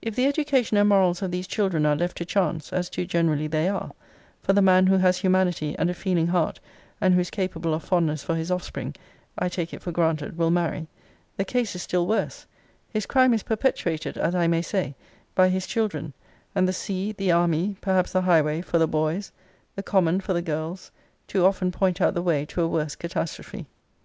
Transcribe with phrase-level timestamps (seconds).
[0.00, 3.48] If the education and morals of these children are left to chance, as too generally
[3.48, 3.90] they are,
[4.40, 6.60] (for the man who has humanity and a feeling heart,
[7.00, 8.94] and who is capable of fondness for his offspring,
[9.36, 10.86] I take it for granted will marry,)
[11.36, 12.46] the case is still worse;
[12.90, 14.94] his crime is perpetuated, as I may say,
[15.34, 16.12] by his children:
[16.54, 19.32] and the sea, the army, perhaps the highway, for the boys;
[19.74, 20.92] the common for the girls;
[21.26, 23.66] too often point out the way to a worse catastrophe.